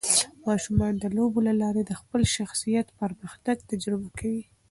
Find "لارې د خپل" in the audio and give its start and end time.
1.61-2.21